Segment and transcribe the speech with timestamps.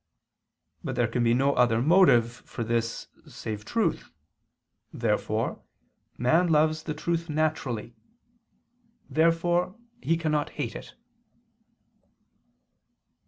[0.83, 4.09] But there can be no other motive for this save truth.
[4.91, 5.61] Therefore
[6.17, 7.93] man loves the truth naturally.
[9.11, 10.95] Therefore he cannot hate it.